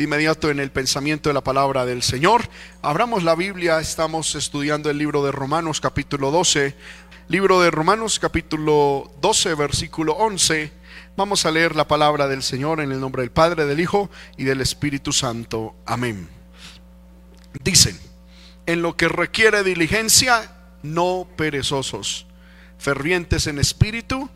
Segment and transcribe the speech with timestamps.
[0.00, 2.48] de inmediato en el pensamiento de la palabra del Señor.
[2.80, 6.74] Abramos la Biblia, estamos estudiando el libro de Romanos capítulo 12.
[7.28, 10.72] Libro de Romanos capítulo 12, versículo 11.
[11.18, 14.08] Vamos a leer la palabra del Señor en el nombre del Padre, del Hijo
[14.38, 15.74] y del Espíritu Santo.
[15.84, 16.30] Amén.
[17.62, 18.00] Dicen,
[18.64, 20.50] en lo que requiere diligencia,
[20.82, 22.26] no perezosos,
[22.78, 24.30] fervientes en espíritu,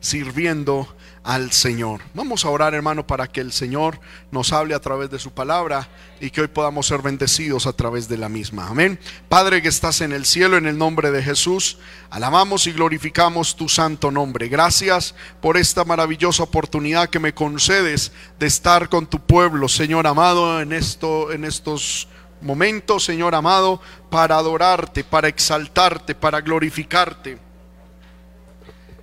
[0.00, 0.88] sirviendo
[1.22, 2.00] al Señor.
[2.14, 5.88] Vamos a orar, hermano, para que el Señor nos hable a través de su palabra
[6.18, 8.68] y que hoy podamos ser bendecidos a través de la misma.
[8.68, 8.98] Amén.
[9.28, 11.78] Padre que estás en el cielo, en el nombre de Jesús,
[12.08, 14.48] alabamos y glorificamos tu santo nombre.
[14.48, 20.60] Gracias por esta maravillosa oportunidad que me concedes de estar con tu pueblo, Señor amado,
[20.60, 22.08] en esto en estos
[22.40, 27.49] momentos, Señor amado, para adorarte, para exaltarte, para glorificarte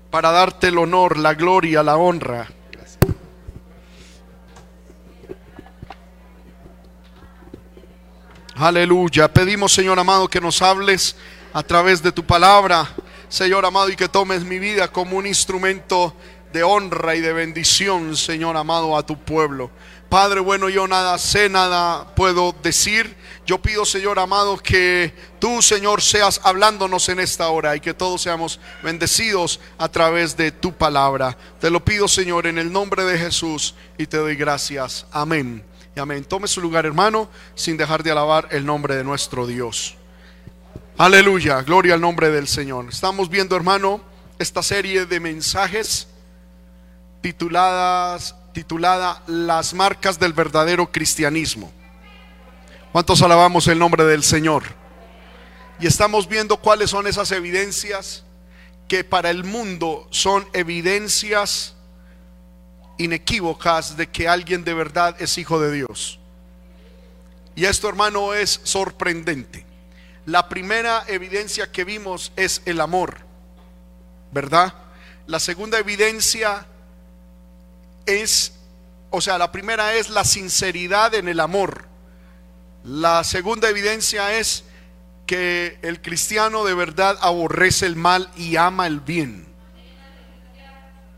[0.10, 2.48] para darte el honor, la gloria, la honra.
[8.56, 9.32] Aleluya.
[9.32, 11.16] Pedimos, Señor amado, que nos hables
[11.54, 12.90] a través de tu palabra,
[13.30, 16.16] Señor amado, y que tomes mi vida como un instrumento
[16.54, 19.70] de honra y de bendición, Señor amado, a tu pueblo.
[20.10, 23.16] Padre bueno, yo nada sé, nada puedo decir.
[23.46, 28.22] Yo pido, Señor amado, que tú, Señor, seas hablándonos en esta hora y que todos
[28.22, 31.38] seamos bendecidos a través de tu palabra.
[31.60, 35.06] Te lo pido, Señor, en el nombre de Jesús y te doy gracias.
[35.12, 35.64] Amén.
[35.96, 36.26] Y amén.
[36.26, 39.96] Tome su lugar, hermano, sin dejar de alabar el nombre de nuestro Dios.
[40.98, 42.88] Aleluya, gloria al nombre del Señor.
[42.90, 44.02] Estamos viendo, hermano,
[44.40, 46.08] esta serie de mensajes
[47.22, 51.72] tituladas titulada Las marcas del verdadero cristianismo.
[52.92, 54.64] ¿Cuántos alabamos el nombre del Señor?
[55.80, 58.24] Y estamos viendo cuáles son esas evidencias
[58.88, 61.76] que para el mundo son evidencias
[62.98, 66.18] inequívocas de que alguien de verdad es hijo de Dios.
[67.56, 69.68] Y esto, hermano, es sorprendente.
[70.26, 73.18] La primera evidencia que vimos es el amor,
[74.32, 74.74] ¿verdad?
[75.28, 76.66] La segunda evidencia
[78.08, 78.54] es,
[79.12, 81.86] o sea, la primera es la sinceridad en el amor.
[82.84, 84.64] La segunda evidencia es
[85.28, 89.46] que el cristiano de verdad aborrece el mal y ama el bien.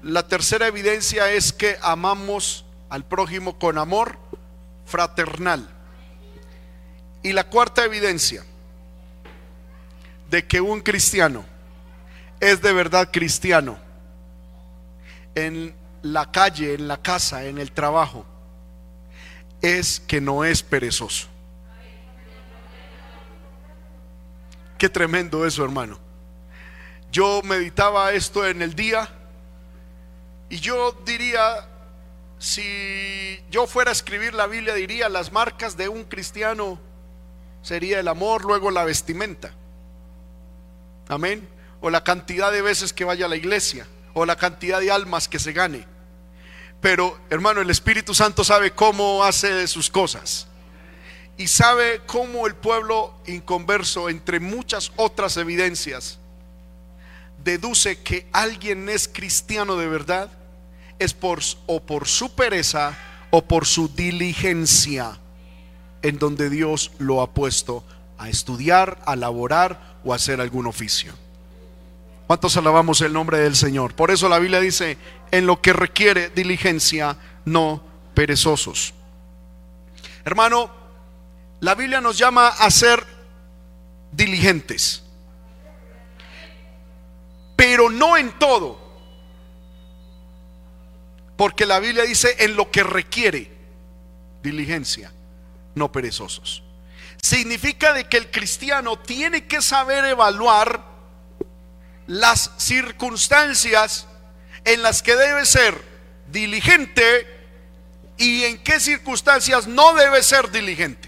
[0.01, 4.17] La tercera evidencia es que amamos al prójimo con amor
[4.85, 5.69] fraternal.
[7.21, 8.43] Y la cuarta evidencia
[10.29, 11.45] de que un cristiano
[12.39, 13.77] es de verdad cristiano
[15.35, 18.25] en la calle, en la casa, en el trabajo,
[19.61, 21.27] es que no es perezoso.
[24.77, 25.99] Qué tremendo eso, hermano.
[27.11, 29.09] Yo meditaba esto en el día
[30.49, 31.67] y yo diría,
[32.37, 36.79] si yo fuera a escribir la Biblia, diría las marcas de un cristiano
[37.61, 39.51] sería el amor, luego la vestimenta.
[41.09, 41.47] Amén.
[41.81, 45.27] O la cantidad de veces que vaya a la iglesia o la cantidad de almas
[45.27, 45.85] que se gane.
[46.81, 50.47] Pero hermano, el Espíritu Santo sabe cómo hace sus cosas.
[51.37, 56.19] Y sabe cómo el pueblo inconverso, entre muchas otras evidencias,
[57.43, 60.29] deduce que alguien es cristiano de verdad,
[60.99, 62.97] es por o por su pereza
[63.31, 65.17] o por su diligencia
[66.01, 67.83] en donde Dios lo ha puesto
[68.17, 71.13] a estudiar, a laborar o hacer algún oficio.
[72.29, 73.95] ¿Cuántos alabamos el nombre del Señor?
[73.95, 74.99] Por eso la Biblia dice,
[75.31, 77.81] en lo que requiere diligencia, no
[78.13, 78.93] perezosos.
[80.23, 80.69] Hermano,
[81.59, 83.03] la Biblia nos llama a ser
[84.11, 85.01] diligentes,
[87.55, 88.79] pero no en todo,
[91.35, 93.51] porque la Biblia dice en lo que requiere
[94.43, 95.11] diligencia,
[95.73, 96.61] no perezosos.
[97.23, 100.88] Significa de que el cristiano tiene que saber evaluar
[102.09, 104.07] las circunstancias
[104.65, 105.79] en las que debe ser
[106.31, 107.27] diligente
[108.17, 111.07] y en qué circunstancias no debe ser diligente.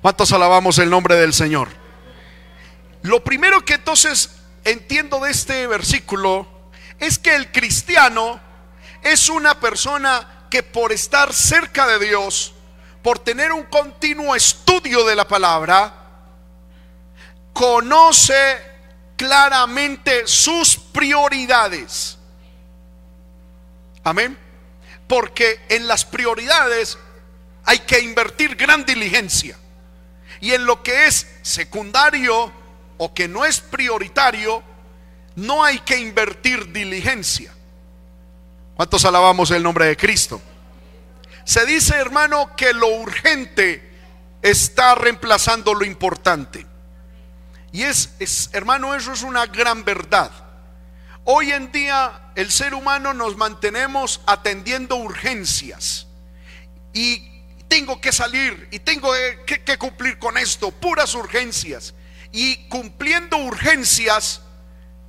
[0.00, 1.68] ¿Cuántos alabamos el nombre del Señor?
[3.02, 6.70] Lo primero que entonces entiendo de este versículo
[7.00, 8.40] es que el cristiano
[9.02, 12.54] es una persona que por estar cerca de Dios,
[13.02, 15.92] por tener un continuo estudio de la palabra,
[17.52, 18.73] conoce
[19.16, 22.18] claramente sus prioridades.
[24.02, 24.38] Amén.
[25.08, 26.98] Porque en las prioridades
[27.64, 29.56] hay que invertir gran diligencia.
[30.40, 32.52] Y en lo que es secundario
[32.98, 34.62] o que no es prioritario,
[35.36, 37.54] no hay que invertir diligencia.
[38.76, 40.40] ¿Cuántos alabamos el nombre de Cristo?
[41.44, 43.82] se dice, hermano, que lo urgente
[44.42, 46.66] está reemplazando lo importante.
[47.74, 50.30] Y es, hermano, eso es una gran verdad.
[51.24, 56.06] Hoy en día el ser humano nos mantenemos atendiendo urgencias.
[56.92, 59.10] Y tengo que salir y tengo
[59.44, 61.94] que, que cumplir con esto, puras urgencias.
[62.30, 64.42] Y cumpliendo urgencias,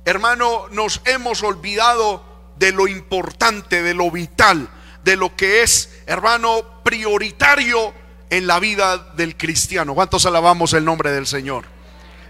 [0.04, 4.68] hermano, nos hemos olvidado de lo importante, de lo vital,
[5.04, 7.94] de lo que es, hermano, prioritario
[8.28, 9.94] en la vida del cristiano.
[9.94, 11.75] ¿Cuántos alabamos el nombre del Señor?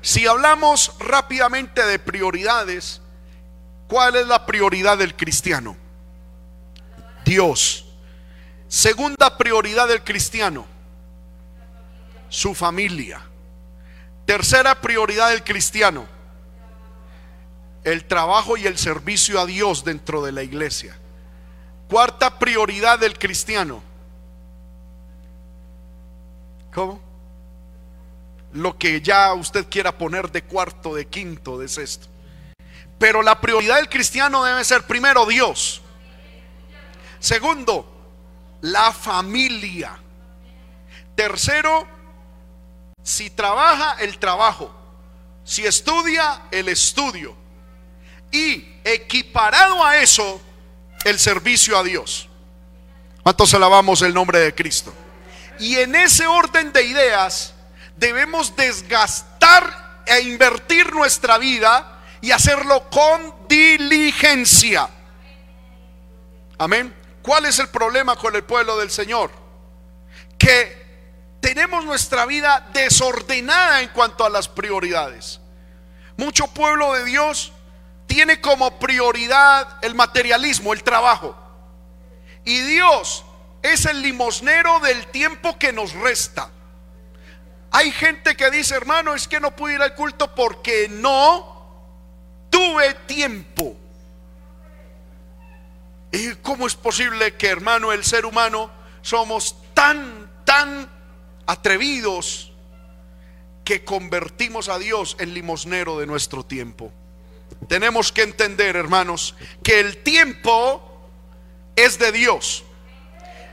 [0.06, 3.02] Si hablamos rápidamente de prioridades,
[3.88, 5.76] ¿cuál es la prioridad del cristiano?
[7.24, 7.86] Dios.
[8.68, 10.64] Segunda prioridad del cristiano,
[12.28, 13.20] su familia.
[14.26, 16.06] Tercera prioridad del cristiano,
[17.82, 20.96] el trabajo y el servicio a Dios dentro de la iglesia.
[21.88, 23.82] Cuarta prioridad del cristiano.
[26.72, 27.05] ¿Cómo?
[28.56, 32.08] Lo que ya usted quiera poner de cuarto, de quinto, de sexto.
[32.98, 35.82] Pero la prioridad del cristiano debe ser primero Dios.
[37.18, 37.86] Segundo,
[38.62, 39.98] la familia.
[41.14, 41.86] Tercero,
[43.02, 44.74] si trabaja, el trabajo.
[45.44, 47.36] Si estudia, el estudio.
[48.32, 50.40] Y equiparado a eso,
[51.04, 52.28] el servicio a Dios.
[53.22, 54.94] ¿Cuántos alabamos el nombre de Cristo?
[55.58, 57.52] Y en ese orden de ideas
[57.96, 64.88] debemos desgastar e invertir nuestra vida y hacerlo con diligencia.
[66.58, 66.94] Amén.
[67.22, 69.30] ¿Cuál es el problema con el pueblo del Señor?
[70.38, 70.86] Que
[71.40, 75.40] tenemos nuestra vida desordenada en cuanto a las prioridades.
[76.16, 77.52] Mucho pueblo de Dios
[78.06, 81.36] tiene como prioridad el materialismo, el trabajo.
[82.44, 83.24] Y Dios
[83.62, 86.50] es el limosnero del tiempo que nos resta.
[87.70, 91.56] Hay gente que dice, hermano, es que no pude ir al culto porque no
[92.50, 93.76] tuve tiempo.
[96.12, 98.70] ¿Y cómo es posible que, hermano, el ser humano
[99.02, 100.88] somos tan, tan
[101.46, 102.52] atrevidos
[103.64, 106.92] que convertimos a Dios en limosnero de nuestro tiempo?
[107.68, 111.10] Tenemos que entender, hermanos, que el tiempo
[111.74, 112.64] es de Dios.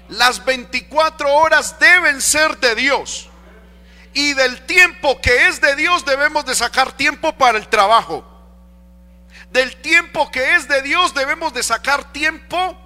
[0.09, 3.30] Las 24 horas deben ser de Dios.
[4.13, 8.24] Y del tiempo que es de Dios debemos de sacar tiempo para el trabajo.
[9.51, 12.77] Del tiempo que es de Dios debemos de sacar tiempo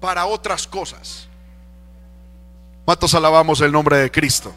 [0.00, 1.28] para otras cosas.
[2.84, 4.54] ¿Cuántos alabamos el nombre de Cristo?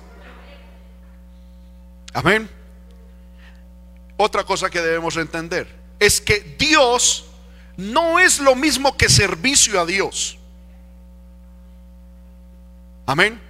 [2.13, 2.49] Amén.
[4.17, 5.67] Otra cosa que debemos entender
[5.99, 7.25] es que Dios
[7.77, 10.37] no es lo mismo que servicio a Dios.
[13.05, 13.41] Amén.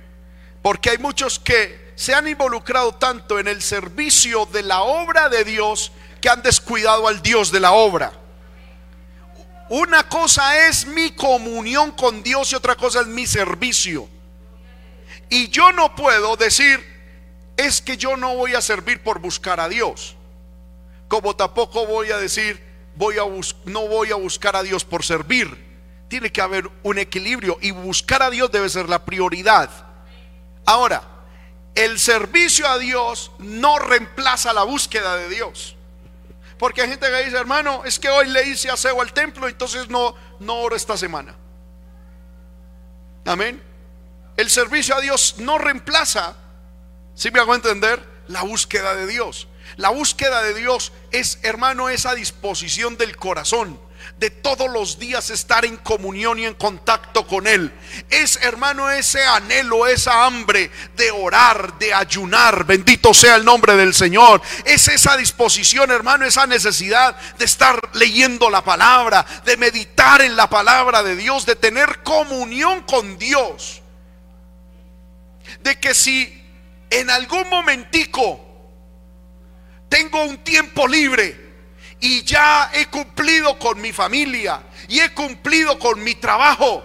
[0.62, 5.44] Porque hay muchos que se han involucrado tanto en el servicio de la obra de
[5.44, 5.92] Dios
[6.22, 8.13] que han descuidado al Dios de la obra.
[9.69, 14.07] Una cosa es mi comunión con Dios y otra cosa es mi servicio.
[15.30, 16.84] Y yo no puedo decir,
[17.57, 20.16] es que yo no voy a servir por buscar a Dios
[21.13, 22.60] como tampoco voy a decir,
[22.95, 23.24] voy a
[23.66, 25.63] no voy a buscar a Dios por servir.
[26.07, 29.69] Tiene que haber un equilibrio y buscar a Dios debe ser la prioridad.
[30.66, 31.04] Ahora,
[31.75, 35.75] el servicio a Dios no reemplaza la búsqueda de Dios.
[36.57, 39.89] Porque hay gente que dice, hermano, es que hoy le hice aseo al templo, entonces
[39.89, 41.35] no, no oro esta semana.
[43.25, 43.61] Amén.
[44.37, 46.35] El servicio a Dios no reemplaza,
[47.15, 49.47] si me hago entender, la búsqueda de Dios.
[49.77, 53.80] La búsqueda de Dios es, hermano, esa disposición del corazón
[54.18, 57.74] de todos los días estar en comunión y en contacto con Él.
[58.10, 62.66] Es, hermano, ese anhelo, esa hambre de orar, de ayunar.
[62.66, 64.42] Bendito sea el nombre del Señor.
[64.66, 70.50] Es esa disposición, hermano, esa necesidad de estar leyendo la palabra, de meditar en la
[70.50, 73.81] palabra de Dios, de tener comunión con Dios.
[75.62, 76.42] De que si
[76.90, 78.40] en algún momentico
[79.90, 81.43] tengo un tiempo libre
[82.04, 86.83] y ya he cumplido con mi familia y he cumplido con mi trabajo.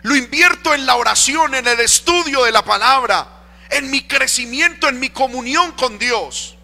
[0.00, 3.28] Lo invierto en la oración, en el estudio de la palabra,
[3.68, 6.56] en mi crecimiento, en mi comunión con Dios.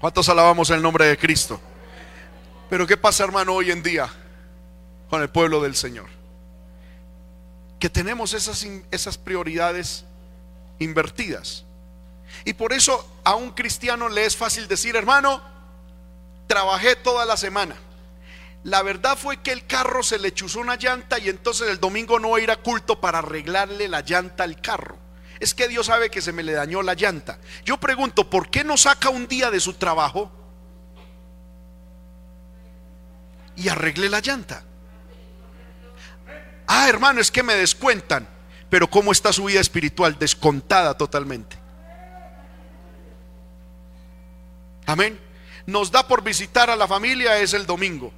[0.00, 1.60] ¿Cuántos alabamos el nombre de Cristo?
[2.68, 4.12] Pero ¿qué pasa, hermano, hoy en día
[5.08, 6.08] con el pueblo del Señor?
[7.78, 10.04] Que tenemos esas, esas prioridades
[10.80, 11.64] invertidas.
[12.44, 15.42] Y por eso a un cristiano le es fácil decir, hermano,
[16.46, 17.76] trabajé toda la semana,
[18.64, 22.20] La verdad fue que el carro se le chuzó una llanta y entonces el domingo
[22.20, 24.96] no va a ir a culto para arreglarle la llanta al carro.
[25.40, 27.40] Es que Dios sabe que se me le dañó la llanta.
[27.64, 30.30] Yo pregunto, ¿por qué no saca un día de su trabajo
[33.56, 34.62] y arregle la llanta?
[36.68, 38.28] Ah, hermano, es que me descuentan.
[38.70, 40.18] Pero ¿cómo está su vida espiritual?
[40.18, 41.61] Descontada totalmente.
[44.92, 45.18] Amén.
[45.64, 48.12] Nos da por visitar a la familia es el domingo.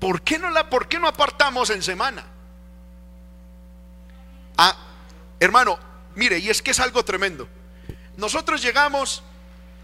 [0.00, 2.24] ¿Por qué no la por qué no apartamos en semana?
[4.56, 4.76] Ah,
[5.38, 5.78] hermano,
[6.16, 7.48] mire, y es que es algo tremendo.
[8.16, 9.22] Nosotros llegamos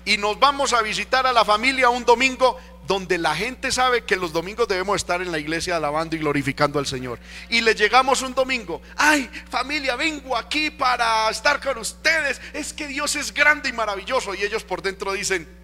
[0.05, 2.59] y nos vamos a visitar a la familia un domingo
[2.89, 6.81] donde la gente sabe que los domingos debemos estar en la iglesia alabando y glorificando
[6.81, 7.21] al Señor.
[7.51, 12.41] Y le llegamos un domingo, ay familia, vengo aquí para estar con ustedes.
[12.53, 14.35] Es que Dios es grande y maravilloso.
[14.35, 15.63] Y ellos por dentro dicen,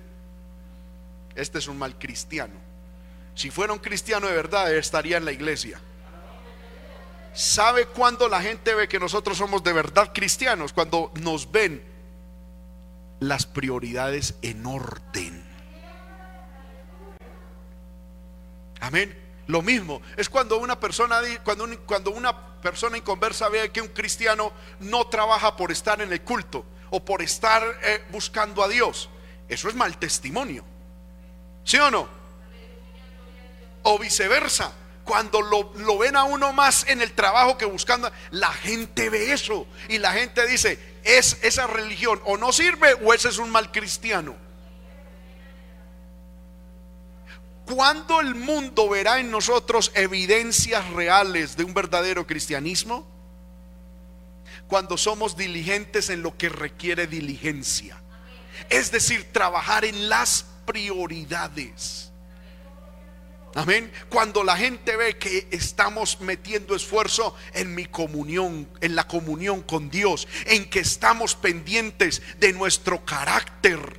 [1.41, 2.55] este es un mal cristiano.
[3.35, 5.81] Si fuera un cristiano de verdad, estaría en la iglesia.
[7.33, 10.73] ¿Sabe cuándo la gente ve que nosotros somos de verdad cristianos?
[10.73, 11.83] Cuando nos ven
[13.21, 15.45] las prioridades en orden.
[18.81, 19.17] Amén.
[19.47, 24.53] Lo mismo es cuando una persona cuando, cuando una persona inconversa ve que un cristiano
[24.81, 29.09] no trabaja por estar en el culto o por estar eh, buscando a Dios.
[29.49, 30.65] Eso es mal testimonio.
[31.71, 32.09] ¿Sí o no?
[33.85, 34.73] O viceversa.
[35.05, 39.33] Cuando lo, lo, ven a uno más en el trabajo que buscando, la gente ve
[39.33, 43.51] eso y la gente dice, es esa religión o no sirve o ese es un
[43.51, 44.35] mal cristiano.
[47.67, 53.07] ¿Cuándo el mundo verá en nosotros evidencias reales de un verdadero cristianismo?
[54.67, 58.03] Cuando somos diligentes en lo que requiere diligencia.
[58.71, 62.13] Es decir, trabajar en las prioridades.
[63.57, 63.93] Amén.
[64.09, 69.91] Cuando la gente ve que estamos metiendo esfuerzo en mi comunión, en la comunión con
[69.91, 73.99] Dios, en que estamos pendientes de nuestro carácter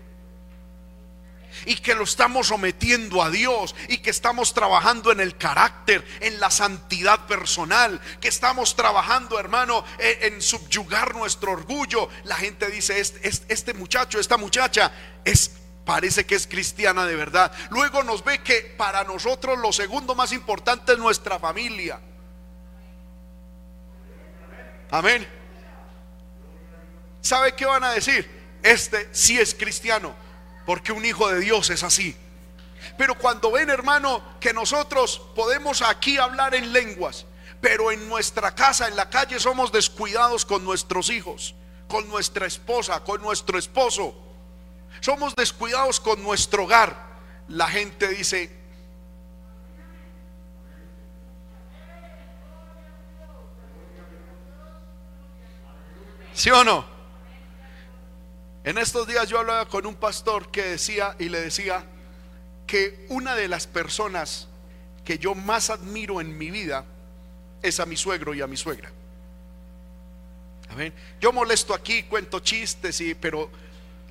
[1.66, 6.40] y que lo estamos sometiendo a Dios y que estamos trabajando en el carácter, en
[6.40, 12.08] la santidad personal, que estamos trabajando, hermano, en, subyugar nuestro orgullo.
[12.24, 14.94] La gente dice, este, este muchacho, esta muchacha
[15.26, 17.52] es parece que es cristiana de verdad.
[17.70, 22.00] Luego nos ve que para nosotros lo segundo más importante es nuestra familia.
[24.90, 25.28] Amén.
[27.22, 28.30] ¿Sabe qué van a decir?
[28.64, 30.14] Este sí es cristiano,
[30.66, 32.16] porque un hijo de Dios es así.
[32.98, 37.26] Pero cuando ven, hermano, que nosotros podemos aquí hablar en lenguas,
[37.62, 41.56] pero en nuestra casa, en la calle, somos descuidados con nuestros hijos,
[41.88, 44.31] con nuestra esposa, con nuestro esposo
[45.02, 46.96] somos descuidados con nuestro hogar,
[47.48, 48.50] la gente dice,
[56.34, 56.86] ¿sí o no?
[58.64, 61.84] En estos días yo hablaba con un pastor que decía y le decía
[62.68, 64.48] que una de las personas
[65.04, 66.86] que yo más admiro en mi vida
[67.64, 68.92] es a mi suegro y a mi suegra.
[71.20, 73.50] Yo molesto aquí, cuento chistes, y, pero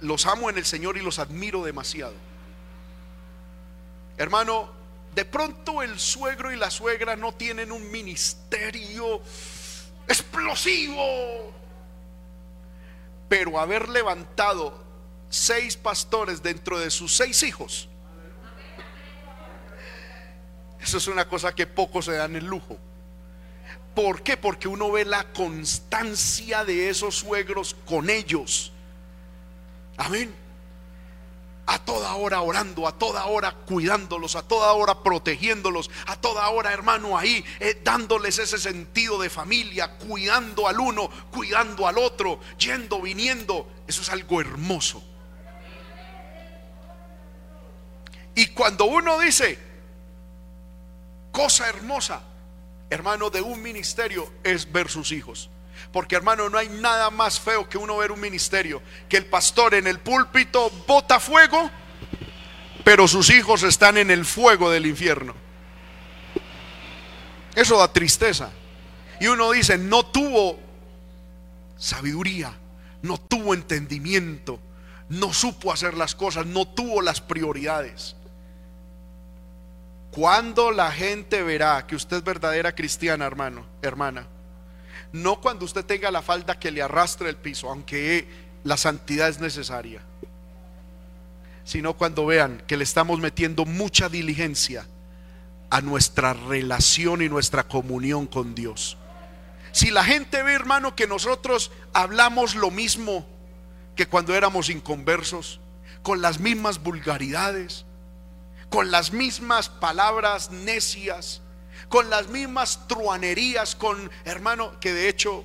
[0.01, 2.15] los amo en el Señor y los admiro demasiado.
[4.17, 4.71] Hermano,
[5.15, 9.21] de pronto el suegro y la suegra no tienen un ministerio
[10.07, 11.53] explosivo,
[13.29, 14.85] pero haber levantado
[15.29, 17.89] seis pastores dentro de sus seis hijos,
[20.81, 22.79] eso es una cosa que pocos se dan el lujo.
[23.95, 24.37] ¿Por qué?
[24.37, 28.73] Porque uno ve la constancia de esos suegros con ellos
[30.01, 30.35] Amén.
[31.67, 36.73] A toda hora orando, a toda hora cuidándolos, a toda hora protegiéndolos, a toda hora,
[36.73, 43.03] hermano, ahí eh, dándoles ese sentido de familia, cuidando al uno, cuidando al otro, yendo,
[43.03, 43.69] viniendo.
[43.87, 45.05] Eso es algo hermoso.
[48.35, 49.59] Y cuando uno dice,
[51.31, 52.23] cosa hermosa,
[52.89, 55.51] hermano, de un ministerio es ver sus hijos.
[55.93, 59.75] Porque hermano, no hay nada más feo que uno ver un ministerio, que el pastor
[59.75, 61.71] en el púlpito bota fuego,
[62.85, 65.35] pero sus hijos están en el fuego del infierno.
[67.55, 68.51] Eso da tristeza.
[69.21, 70.59] Y uno dice, no tuvo
[71.77, 72.55] sabiduría,
[73.03, 74.61] no tuvo entendimiento,
[75.09, 78.17] no supo hacer las cosas, no tuvo las prioridades.
[80.11, 84.27] Cuando la gente verá que usted es verdadera cristiana, hermano, hermana,
[85.13, 88.27] no cuando usted tenga la falda que le arrastre el piso, aunque
[88.65, 90.03] la santidad es necesaria,
[91.65, 94.87] sino cuando vean que le estamos metiendo mucha diligencia
[95.71, 98.97] a nuestra relación y nuestra comunión con Dios.
[99.73, 103.25] Si la gente ve, hermano, que nosotros hablamos lo mismo
[103.95, 105.61] que cuando éramos inconversos,
[106.03, 107.85] con las mismas vulgaridades,
[108.69, 111.43] con las mismas palabras necias,
[111.89, 115.45] con las mismas truanerías, con, hermano, que de hecho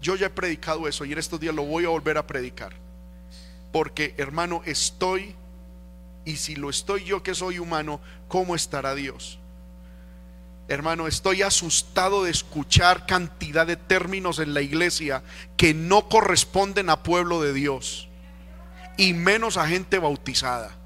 [0.00, 2.74] yo ya he predicado eso y en estos días lo voy a volver a predicar.
[3.72, 5.34] Porque, hermano, estoy,
[6.24, 9.38] y si lo estoy yo que soy humano, ¿cómo estará Dios?
[10.68, 15.22] Hermano, estoy asustado de escuchar cantidad de términos en la iglesia
[15.56, 18.08] que no corresponden a pueblo de Dios
[18.96, 20.76] y menos a gente bautizada.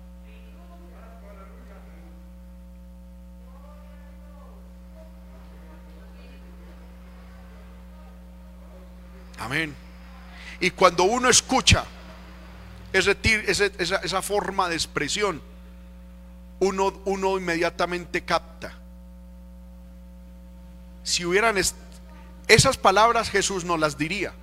[9.38, 9.75] Amén.
[10.61, 11.85] Y cuando uno escucha
[12.92, 15.40] esa forma de expresión,
[16.61, 18.75] uno, uno inmediatamente capta
[21.09, 21.57] si hubieran
[22.49, 24.35] esas palabras Jesús no las diría.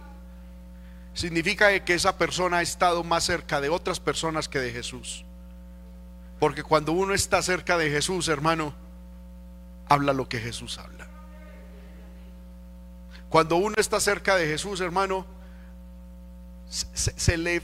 [1.13, 5.23] Significa que esa persona ha estado más cerca de otras personas que de Jesús.
[6.39, 8.73] Porque cuando uno está cerca de Jesús, hermano,
[9.87, 11.04] habla lo que Jesús habla.
[13.35, 15.25] Cuando uno está cerca de Jesús, hermano,
[16.69, 17.61] se,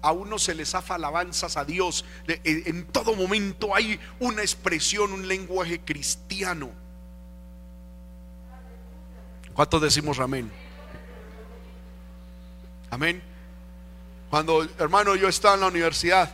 [0.00, 2.06] a uno se le zafa alabanzas a Dios.
[2.26, 6.70] En todo momento hay una expresión, un lenguaje cristiano.
[9.52, 10.50] ¿Cuántos decimos amén?
[12.88, 13.22] Amén.
[14.30, 16.30] Cuando, hermano, yo estaba en la universidad,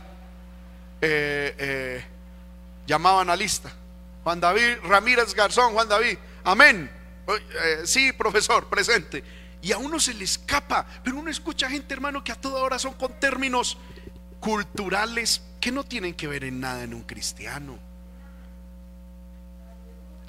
[1.01, 2.05] eh, eh,
[2.85, 3.69] llamaban a lista.
[4.23, 6.96] Juan David Ramírez Garzón, Juan David, amén.
[7.27, 9.23] Eh, sí, profesor, presente.
[9.61, 12.79] Y a uno se le escapa, pero uno escucha gente, hermano, que a toda hora
[12.79, 13.77] son con términos
[14.39, 17.77] culturales que no tienen que ver en nada en un cristiano.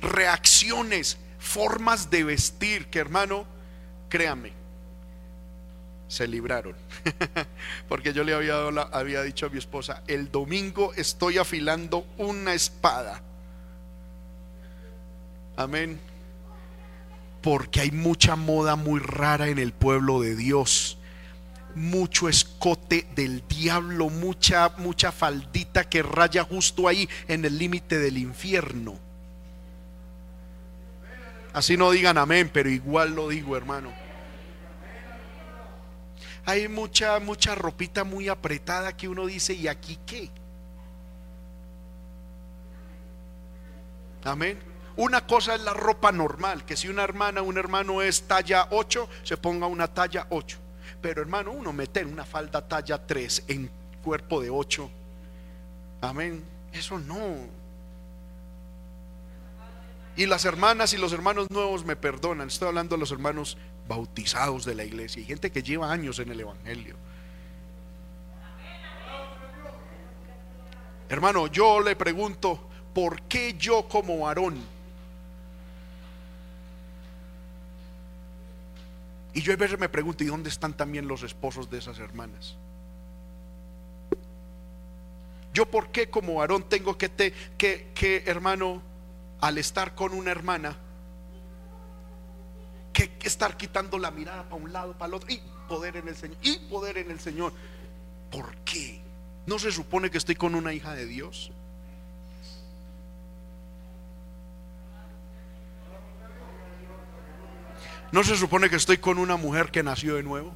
[0.00, 3.46] Reacciones formas de vestir que hermano,
[4.08, 4.52] créame,
[6.08, 6.74] se libraron.
[7.88, 13.22] Porque yo le había, había dicho a mi esposa, el domingo estoy afilando una espada.
[15.56, 16.00] Amén.
[17.42, 20.98] Porque hay mucha moda muy rara en el pueblo de Dios.
[21.74, 28.18] Mucho escote del diablo, mucha, mucha faldita que raya justo ahí en el límite del
[28.18, 28.98] infierno.
[31.52, 33.92] Así no digan amén, pero igual lo digo, hermano.
[36.44, 40.30] Hay mucha, mucha ropita muy apretada que uno dice, ¿y aquí qué?
[44.24, 44.58] Amén.
[44.98, 49.08] Una cosa es la ropa normal, que si una hermana, un hermano es talla 8,
[49.22, 50.58] se ponga una talla 8.
[51.00, 53.70] Pero hermano, uno meter una falda talla 3 en
[54.02, 54.90] cuerpo de 8.
[56.00, 56.42] Amén.
[56.72, 57.46] Eso no.
[60.16, 62.48] Y las hermanas y los hermanos nuevos me perdonan.
[62.48, 63.56] Estoy hablando de los hermanos
[63.86, 66.96] bautizados de la iglesia y gente que lleva años en el Evangelio.
[71.08, 74.76] Hermano, yo le pregunto, ¿por qué yo como varón?
[79.38, 82.56] Y yo a veces me pregunto, ¿y dónde están también los esposos de esas hermanas?
[85.54, 88.82] Yo por qué como varón tengo que, te, que, que hermano,
[89.40, 90.76] al estar con una hermana
[92.92, 96.16] que, estar quitando la mirada para un lado, para el otro, y poder en el
[96.16, 97.52] Señor, y poder en el Señor.
[98.32, 99.00] ¿Por qué?
[99.46, 101.52] ¿No se supone que estoy con una hija de Dios?
[108.10, 110.54] ¿No se supone que estoy con una mujer que nació de nuevo?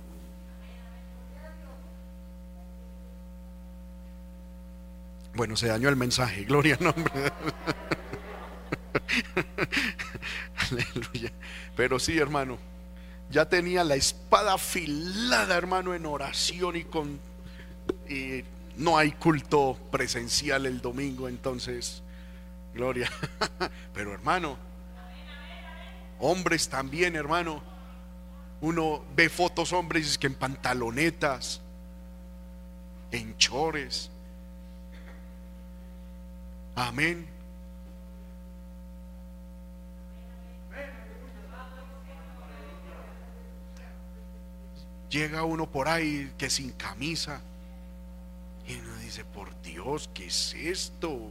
[5.34, 7.12] Bueno, se dañó el mensaje, gloria al nombre.
[10.70, 11.32] Aleluya.
[11.76, 12.58] Pero sí, hermano,
[13.30, 17.20] ya tenía la espada afilada, hermano, en oración y con...
[18.08, 18.44] Y
[18.76, 22.02] no hay culto presencial el domingo, entonces,
[22.74, 23.10] gloria.
[23.94, 24.56] Pero hermano,
[26.22, 27.62] hombres también, hermano.
[28.60, 31.60] Uno ve fotos hombres que en pantalonetas,
[33.10, 34.08] en chores.
[36.74, 37.28] Amén.
[45.10, 47.42] Llega uno por ahí que sin camisa.
[48.66, 51.30] Y uno dice, por Dios, ¿qué es esto?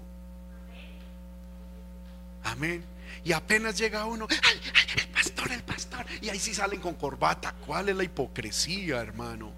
[2.44, 2.84] Amén.
[3.24, 6.06] Y apenas llega uno, el pastor, el pastor.
[6.22, 7.54] Y ahí sí salen con corbata.
[7.66, 9.52] ¿Cuál es la hipocresía, hermano?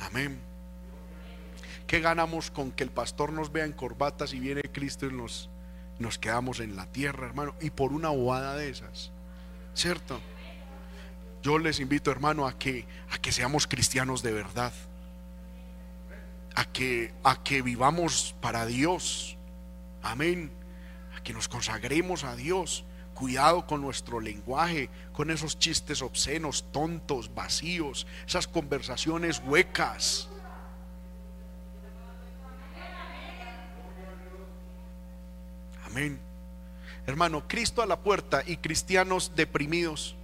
[0.00, 0.38] Amén.
[1.86, 5.48] ¿Qué ganamos con que el pastor nos vea en corbatas y viene Cristo y nos,
[5.98, 7.54] nos quedamos en la tierra, hermano?
[7.60, 9.12] Y por una bobada de esas,
[9.74, 10.20] ¿cierto?
[11.42, 14.72] Yo les invito, hermano, a que, a que seamos cristianos de verdad.
[16.56, 19.36] A que, a que vivamos para Dios.
[20.02, 20.50] Amén.
[21.16, 22.84] A que nos consagremos a Dios.
[23.14, 30.28] Cuidado con nuestro lenguaje, con esos chistes obscenos, tontos, vacíos, esas conversaciones huecas.
[35.86, 36.20] Amén.
[37.06, 40.16] Hermano, Cristo a la puerta y cristianos deprimidos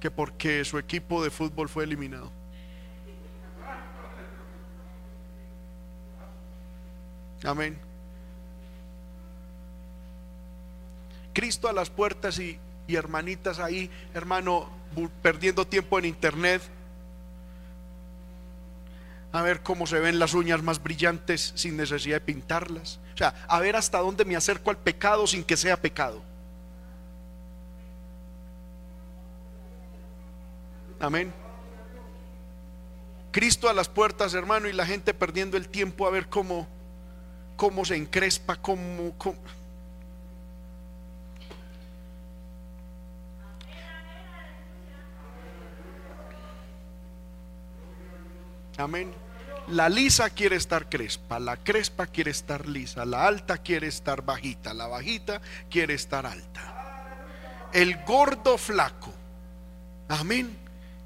[0.00, 2.39] que porque su equipo de fútbol fue eliminado.
[7.44, 7.78] Amén.
[11.32, 14.68] Cristo a las puertas y, hermanitas ahí, hermano,
[15.22, 16.62] perdiendo tiempo en internet.
[19.32, 22.98] A ver cómo se ven las uñas más brillantes sin necesidad de pintarlas.
[23.14, 26.20] O sea, a ver hasta dónde me acerco al pecado sin que sea pecado.
[30.98, 31.32] Amén.
[33.30, 36.66] Cristo a las puertas, hermano, y la gente perdiendo el tiempo a ver cómo,
[37.60, 39.14] cómo se encrespa, cómo,
[48.78, 49.12] Amén.
[49.68, 54.72] La lisa quiere estar crespa, la crespa quiere estar lisa, la alta quiere estar bajita,
[54.72, 57.18] la bajita quiere estar alta.
[57.74, 59.12] El gordo flaco.
[60.08, 60.56] Amén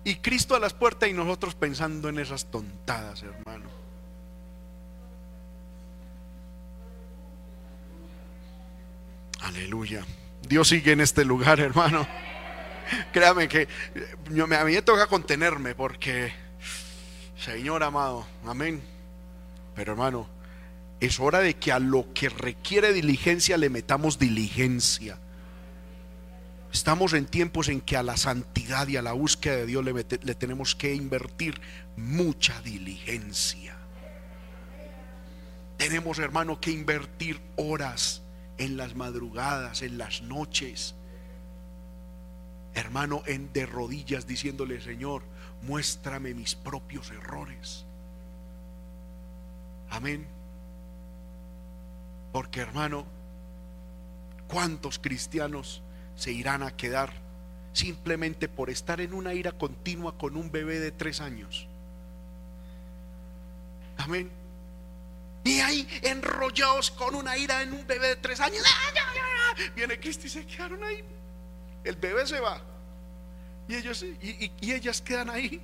[0.05, 3.74] y Cristo a las puertas y nosotros pensando en esas tontadas, hermano.
[9.45, 10.05] Aleluya.
[10.49, 12.07] Dios sigue en este lugar, hermano.
[13.13, 13.69] Créame que
[14.27, 16.33] a mí me toca contenerme porque,
[17.37, 18.83] Señor amado, amén.
[19.75, 20.29] Pero hermano,
[20.99, 25.19] es hora de que a lo que requiere diligencia le metamos diligencia.
[26.73, 30.35] Estamos en tiempos en que a la santidad y a la búsqueda de Dios le,
[30.35, 31.61] tenemos que invertir
[31.97, 33.77] mucha diligencia.
[35.77, 38.24] Tenemos, hermano, que invertir horas
[38.59, 40.95] en las madrugadas, en las noches.
[42.75, 45.23] Hermano, en de rodillas diciéndole, Señor,
[45.63, 47.85] muéstrame mis propios errores.
[49.91, 50.27] Amén.
[52.33, 53.07] Porque, hermano,
[54.49, 55.83] ¿cuántos cristianos
[56.17, 57.25] se irán a quedar
[57.75, 61.67] simplemente por estar en una ira continua con un bebé de tres años.
[63.99, 64.31] Amén.
[65.45, 68.65] Y ahí enrollados con una ira en un bebé de tres años.
[68.67, 71.05] ¡Ah, Viene Cristo y se quedaron ahí.
[71.85, 72.63] El bebé se va.
[73.69, 75.61] Y ellos y, y ellas quedan ahí.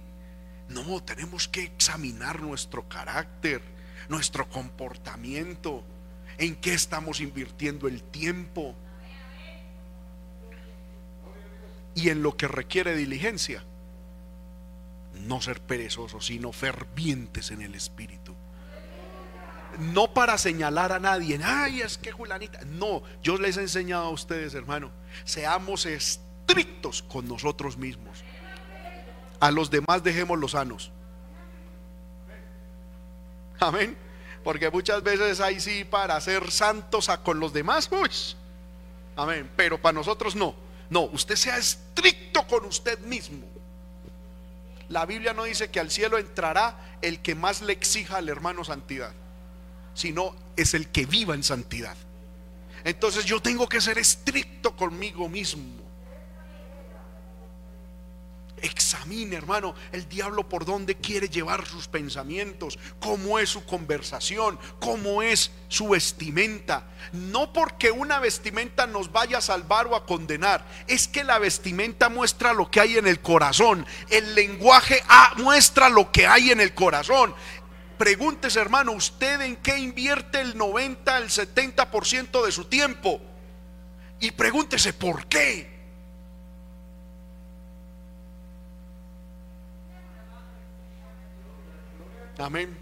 [0.69, 3.63] No, tenemos que examinar nuestro carácter,
[4.09, 5.83] nuestro comportamiento,
[6.39, 8.75] en qué estamos invirtiendo el tiempo
[11.95, 13.65] y en lo que requiere diligencia,
[15.15, 18.30] no ser perezosos, sino fervientes en el espíritu.
[19.79, 22.61] No para señalar a nadie, ay, es que Julanita.
[22.67, 24.91] No, yo les he enseñado a ustedes, hermano,
[25.25, 28.25] seamos estrictos con nosotros mismos.
[29.39, 30.91] A los demás dejemos los sanos.
[33.61, 33.97] Amén.
[34.43, 37.91] Porque muchas veces ahí sí para ser santos con los demás,
[39.17, 39.51] amén.
[39.57, 40.55] Pero para nosotros no.
[40.89, 43.47] No, usted sea estricto con usted mismo.
[44.89, 48.65] La Biblia no dice que al cielo entrará el que más le exija al hermano
[48.65, 49.13] santidad,
[49.95, 51.97] sino es el que viva en santidad.
[52.85, 55.81] Entonces yo tengo que ser estricto conmigo mismo.
[58.63, 65.23] Examine, hermano, el diablo por dónde quiere llevar sus pensamientos, cómo es su conversación, cómo
[65.23, 66.85] es su vestimenta.
[67.13, 72.11] No porque una vestimenta nos vaya a salvar o a condenar, es que la vestimenta
[72.11, 73.87] muestra lo que hay en el corazón.
[74.11, 75.03] El lenguaje
[75.39, 77.35] muestra lo que hay en el corazón.
[78.01, 83.21] Pregúntese, hermano, ¿usted en qué invierte el 90, el 70% de su tiempo?
[84.21, 85.69] Y pregúntese, ¿por qué?
[92.39, 92.75] Amén.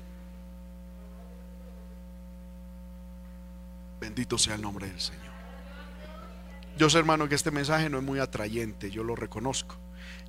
[3.99, 5.25] Bendito sea el nombre del Señor.
[6.77, 9.75] Yo sé, hermano, que este mensaje no es muy atrayente, yo lo reconozco.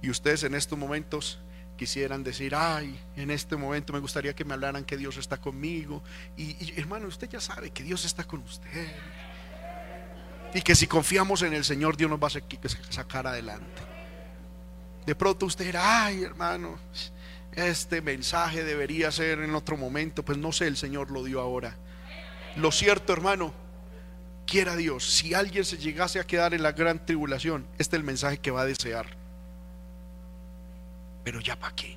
[0.01, 1.37] Y ustedes en estos momentos
[1.79, 6.03] quisieran decir, ay, en este momento me gustaría que me hablaran que Dios está conmigo.
[6.35, 8.87] Y, hermano, usted ya sabe que Dios está con usted.
[10.53, 13.81] Y que si confiamos en el Señor, Dios nos va a sacar adelante.
[15.05, 16.77] De pronto usted dirá, ay, hermano,
[17.53, 21.77] este mensaje debería ser en otro momento, pues no sé, el Señor lo dio ahora.
[22.57, 23.53] Lo cierto, hermano,
[24.45, 28.03] quiera Dios, si alguien se llegase a quedar en la gran tribulación, este es el
[28.03, 29.18] mensaje que va a desear.
[31.29, 31.95] Pero ya para qué.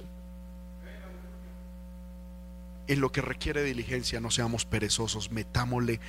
[2.87, 6.01] En lo que requiere diligencia, no seamos perezosos, metámosle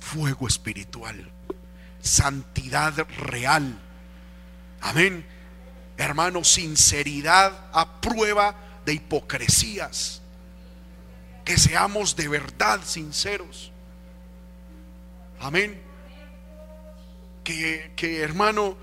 [0.00, 1.30] fuego espiritual,
[2.02, 3.78] santidad real.
[4.80, 5.24] Amén.
[5.96, 10.20] Hermano, sinceridad a prueba de hipocresías.
[11.44, 13.70] Que seamos de verdad sinceros.
[15.38, 15.80] Amén.
[17.44, 18.76] Que, que, hermano,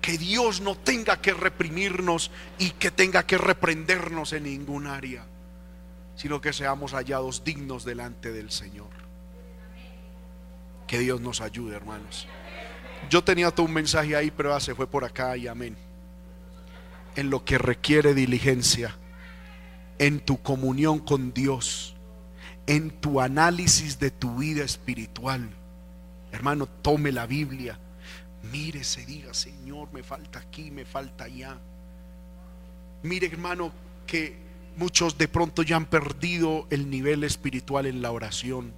[0.00, 5.26] que Dios no tenga que reprimirnos y que tenga que reprendernos en ningún área,
[6.16, 8.90] sino que seamos hallados dignos delante del Señor.
[10.86, 12.26] Que Dios nos ayude, hermanos.
[13.08, 15.76] Yo tenía todo un mensaje ahí, pero se fue por acá y amén.
[17.16, 18.96] En lo que requiere diligencia,
[19.98, 21.94] en tu comunión con Dios,
[22.66, 25.50] en tu análisis de tu vida espiritual.
[26.32, 27.78] Hermano, tome la Biblia,
[28.42, 31.58] mire, se diga, Señor, me falta aquí, me falta allá.
[33.02, 33.72] Mire, hermano,
[34.06, 34.36] que
[34.76, 38.72] muchos de pronto ya han perdido el nivel espiritual en la oración,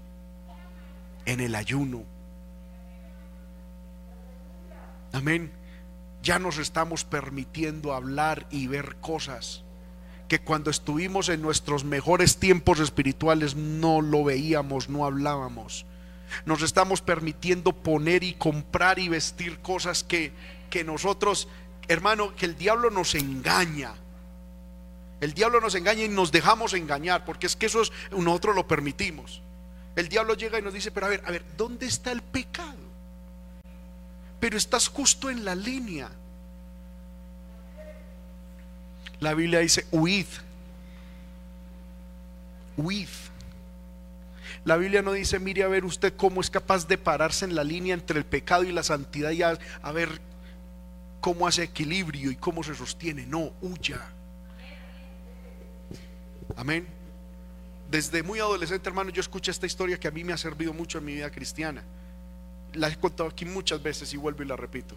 [1.26, 2.04] en el ayuno.
[5.12, 5.52] Amén.
[6.22, 9.64] Ya nos estamos permitiendo hablar y ver cosas
[10.28, 15.84] que cuando estuvimos en nuestros mejores tiempos espirituales no lo veíamos, no hablábamos.
[16.44, 20.32] Nos estamos permitiendo poner y comprar y vestir cosas que,
[20.70, 21.48] que nosotros,
[21.88, 23.94] hermano, que el diablo nos engaña.
[25.20, 28.66] El diablo nos engaña y nos dejamos engañar, porque es que eso es, nosotros lo
[28.66, 29.40] permitimos.
[29.94, 32.74] El diablo llega y nos dice, pero a ver, a ver, ¿dónde está el pecado?
[34.40, 36.10] Pero estás justo en la línea.
[39.20, 40.26] La Biblia dice, huid.
[42.76, 43.08] Huid.
[44.64, 47.64] La Biblia no dice, mire a ver usted cómo es capaz de pararse en la
[47.64, 49.58] línea entre el pecado y la santidad y a,
[49.92, 50.20] ver
[51.20, 53.26] cómo hace equilibrio y cómo se sostiene.
[53.26, 54.00] No, huya.
[56.54, 56.86] Amén.
[57.90, 60.98] Desde muy adolescente, hermano, yo escuché esta historia que a mí me ha servido mucho
[60.98, 61.82] en mi vida cristiana.
[62.74, 64.94] La he contado aquí muchas veces y vuelvo y la repito.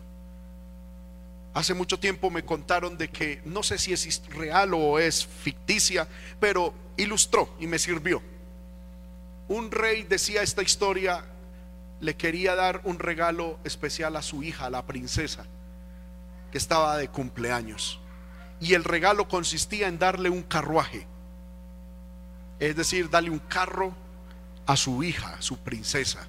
[1.56, 6.08] Hace mucho tiempo me contaron de que no sé si es real o es ficticia,
[6.40, 8.22] pero ilustró y me sirvió.
[9.48, 11.24] Un rey decía esta historia,
[12.00, 15.46] le quería dar un regalo especial a su hija, la princesa,
[16.52, 18.00] que estaba de cumpleaños.
[18.60, 21.06] Y el regalo consistía en darle un carruaje,
[22.60, 23.94] es decir, darle un carro
[24.66, 26.28] a su hija, su princesa.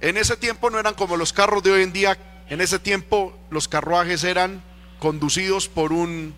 [0.00, 2.18] En ese tiempo no eran como los carros de hoy en día
[2.50, 4.60] en ese tiempo los carruajes eran
[4.98, 6.34] conducidos por un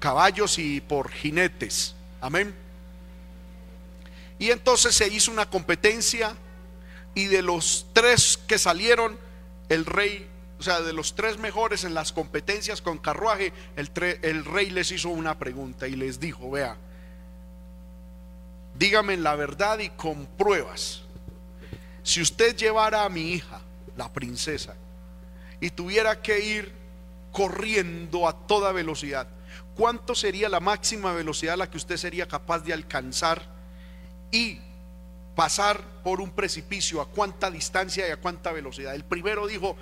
[0.00, 1.94] caballos y por jinetes.
[2.22, 2.63] Amén.
[4.44, 6.36] Y entonces se hizo una competencia
[7.14, 9.18] y de los tres que salieron,
[9.70, 10.28] el rey,
[10.58, 14.90] o sea, de los tres mejores en las competencias con carruaje, el, el rey les
[14.90, 16.76] hizo una pregunta y les dijo, vea,
[18.78, 21.04] dígame la verdad y con pruebas.
[22.02, 23.62] Si usted llevara a mi hija
[23.96, 24.76] la princesa,
[25.58, 26.70] y tuviera que ir
[27.32, 29.26] corriendo a toda velocidad,
[29.74, 33.53] ¿cuánto sería la máxima velocidad a la que usted sería capaz de alcanzar
[34.34, 34.60] y
[35.36, 37.00] pasar por un precipicio?
[37.00, 38.94] ¿A cuánta distancia y a cuánta velocidad?
[38.94, 39.76] El primero dijo,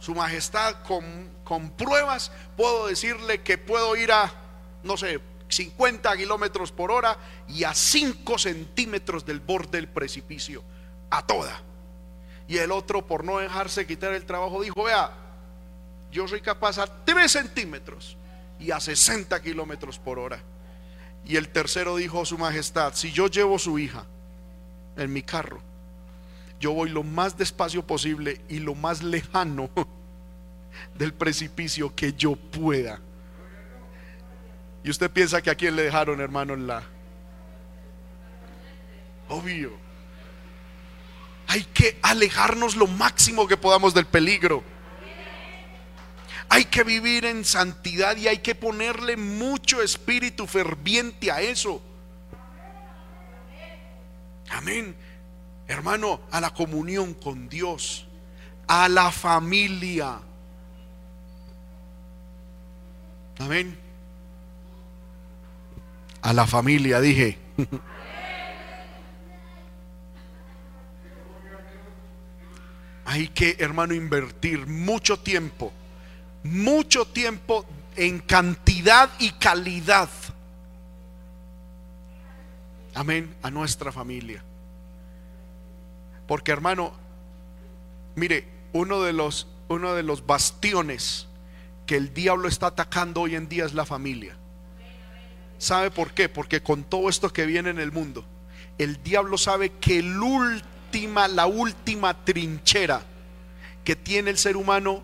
[0.00, 4.32] Su Majestad, con, con pruebas puedo decirle que puedo ir a,
[4.82, 10.64] no sé, 50 kilómetros por hora y a 5 centímetros del borde del precipicio,
[11.10, 11.60] a toda.
[12.48, 15.12] Y el otro, por no dejarse quitar el trabajo, dijo, vea,
[16.10, 18.16] yo soy capaz a 3 centímetros
[18.58, 20.42] y a 60 kilómetros por hora.
[21.24, 24.04] Y el tercero dijo, su majestad, si yo llevo su hija
[24.96, 25.60] en mi carro,
[26.60, 29.70] yo voy lo más despacio posible y lo más lejano
[30.94, 33.00] del precipicio que yo pueda.
[34.84, 36.82] Y usted piensa que a quién le dejaron, hermano, la...
[39.28, 39.72] Obvio.
[41.46, 44.64] Hay que alejarnos lo máximo que podamos del peligro.
[46.54, 51.80] Hay que vivir en santidad y hay que ponerle mucho espíritu ferviente a eso.
[54.50, 54.94] Amén.
[55.66, 58.06] Hermano, a la comunión con Dios,
[58.66, 60.20] a la familia.
[63.38, 63.78] Amén.
[66.20, 67.38] A la familia, dije.
[73.06, 75.72] Hay que, hermano, invertir mucho tiempo,
[76.44, 77.64] mucho tiempo
[77.96, 80.08] en cantidad y calidad.
[82.94, 84.42] Amén, a nuestra familia.
[86.26, 86.92] Porque hermano,
[88.14, 91.26] mire, uno de los uno de los bastiones
[91.86, 94.36] que el diablo está atacando hoy en día es la familia.
[95.58, 96.28] ¿Sabe por qué?
[96.28, 98.24] Porque con todo esto que viene en el mundo,
[98.78, 103.02] el diablo sabe que el última, la última trinchera
[103.84, 105.02] que tiene el ser humano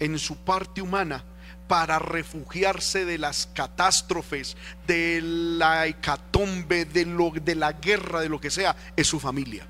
[0.00, 1.24] en su parte humana
[1.68, 4.56] para refugiarse de las catástrofes,
[4.88, 9.68] de la hecatombe, de, lo, de la guerra, de lo que sea, es su familia.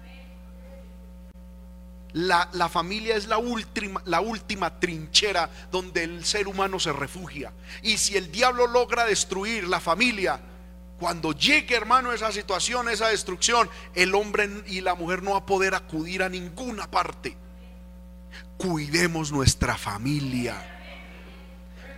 [2.15, 7.53] La, la, familia es la última, la última trinchera donde el ser humano se refugia.
[7.83, 10.41] Y si el diablo logra destruir la familia,
[10.99, 15.47] cuando llegue, hermano, esa situación, esa destrucción, el hombre y la mujer no va a
[15.47, 17.37] poder acudir a ninguna parte.
[18.61, 20.55] Cuidemos nuestra familia.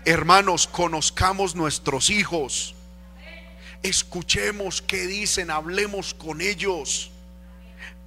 [0.05, 2.77] Hermanos, conozcamos nuestros hijos.
[3.83, 7.11] Escuchemos qué dicen, hablemos con ellos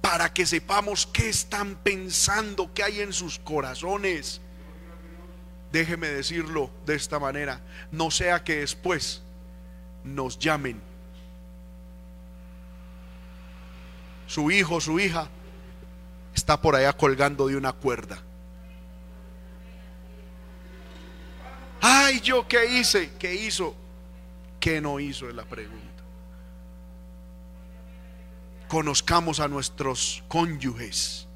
[0.00, 4.40] para que sepamos qué están pensando, qué hay en sus corazones.
[5.70, 7.60] Déjeme decirlo de esta manera,
[7.92, 9.20] no sea que después
[10.02, 10.80] nos llamen.
[14.26, 15.28] Su hijo, su hija
[16.34, 18.22] está por allá colgando de una cuerda.
[21.88, 23.74] Ay, yo qué hice, qué hizo,
[24.58, 25.86] qué no hizo es la pregunta
[28.68, 31.26] conozcamos a nuestros cónyuges,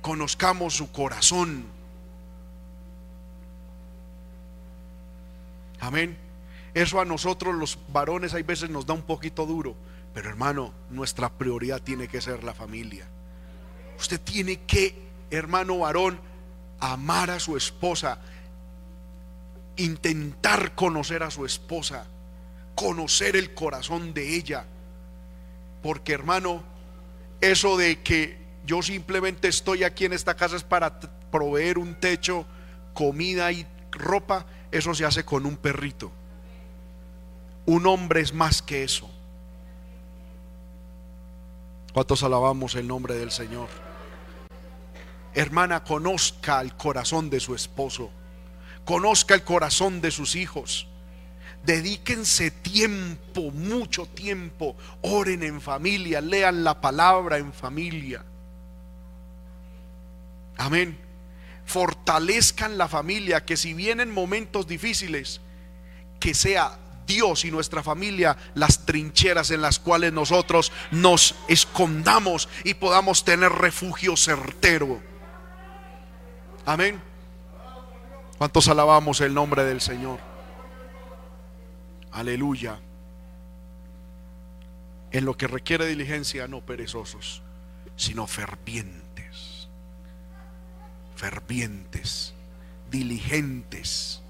[0.00, 1.66] conozcamos su corazón.
[5.80, 6.16] Amén.
[6.74, 9.74] Eso a nosotros los varones hay veces nos da un poquito duro,
[10.14, 13.08] pero hermano, nuestra prioridad tiene que ser la familia.
[13.98, 16.20] Usted tiene que, hermano varón,
[16.78, 18.20] amar a su esposa,
[19.78, 22.06] intentar conocer a su esposa,
[22.74, 24.66] conocer el corazón de ella
[25.82, 26.62] porque hermano,
[27.40, 28.36] eso de que
[28.66, 30.98] yo simplemente estoy aquí en esta casa es para
[31.30, 32.46] proveer un techo,
[32.94, 36.10] comida y ropa, eso se hace con un perrito.
[37.66, 39.08] Un hombre es más que eso.
[41.92, 43.68] ¿Cuántos alabamos el nombre del Señor?
[45.34, 48.10] Hermana, conozca el corazón de su esposo,
[48.88, 50.86] conozca el corazón de sus hijos.
[51.62, 54.76] Dedíquense tiempo, mucho tiempo.
[55.02, 58.24] Oren en familia, lean la palabra en familia.
[60.56, 60.98] Amén.
[61.66, 65.42] Fortalezcan la familia, que si vienen momentos difíciles,
[66.18, 72.72] que sea Dios y nuestra familia las trincheras en las cuales nosotros nos escondamos y
[72.72, 75.02] podamos tener refugio certero.
[76.64, 77.02] Amén.
[78.38, 80.20] ¿Cuántos alabamos el nombre del Señor?
[82.12, 82.78] Aleluya.
[85.10, 87.42] En lo que requiere diligencia, no perezosos,
[87.96, 89.68] sino fervientes.
[91.16, 92.32] Fervientes,
[92.92, 94.22] diligentes.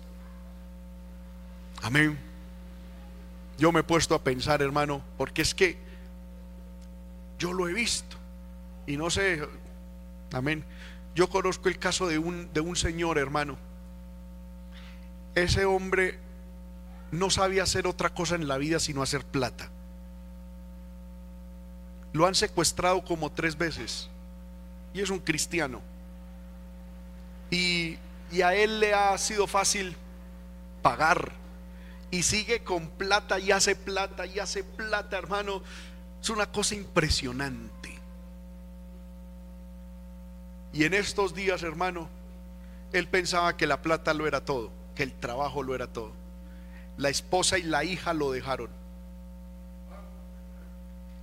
[1.82, 2.18] Amén.
[3.58, 5.76] Yo me he puesto a pensar, hermano, porque es que
[7.38, 8.16] yo lo he visto.
[8.86, 9.46] Y no sé,
[10.32, 10.64] amén.
[11.14, 13.67] Yo conozco el caso de un, de un señor, hermano.
[15.38, 16.18] Ese hombre
[17.12, 19.70] no sabía hacer otra cosa en la vida sino hacer plata.
[22.12, 24.08] Lo han secuestrado como tres veces
[24.92, 25.80] y es un cristiano.
[27.50, 27.96] Y,
[28.32, 29.96] y a él le ha sido fácil
[30.82, 31.32] pagar
[32.10, 35.62] y sigue con plata y hace plata y hace plata, hermano.
[36.20, 37.96] Es una cosa impresionante.
[40.72, 42.08] Y en estos días, hermano,
[42.92, 46.12] él pensaba que la plata lo era todo, que el trabajo lo era todo
[46.98, 48.68] la esposa y la hija lo dejaron.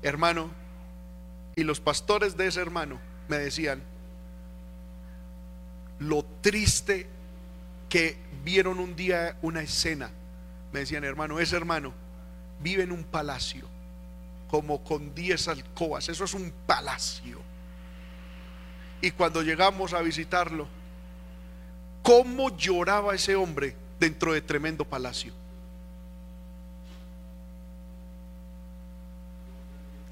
[0.02, 0.50] Hermano,
[1.56, 3.84] y los pastores de ese hermano me decían
[6.00, 7.08] lo triste
[7.89, 10.10] que vieron un día una escena.
[10.72, 11.93] Me decían, hermano, ese hermano
[12.62, 13.66] vive en un palacio,
[14.49, 16.10] como con 10 alcobas.
[16.10, 17.39] Eso es un palacio.
[19.02, 20.68] Y cuando llegamos a visitarlo,
[22.06, 25.34] ¿cómo lloraba ese hombre dentro de tremendo palacio?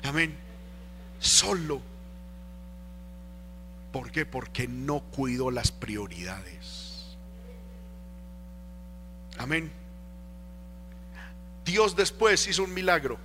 [0.01, 0.35] Amén.
[1.19, 1.81] Solo.
[3.91, 4.25] ¿Por qué?
[4.25, 7.15] Porque no cuidó las prioridades.
[9.37, 9.71] Amén.
[11.63, 13.19] Dios después hizo un milagro.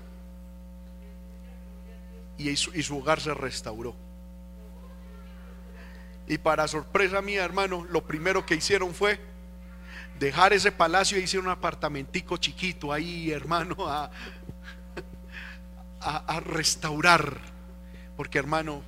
[2.36, 4.07] Y y su hogar se restauró.
[6.28, 9.18] Y para sorpresa mía, hermano, lo primero que hicieron fue
[10.18, 14.10] dejar ese palacio y hice un apartamentico chiquito ahí, hermano, a,
[16.00, 17.38] a, restaurar.
[18.14, 18.82] Porque, hermano,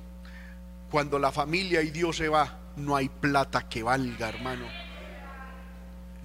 [0.91, 4.67] cuando la familia y Dios se va, no hay plata que valga, hermano.